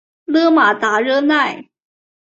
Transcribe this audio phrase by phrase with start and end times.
[0.25, 1.69] 勒马达热奈。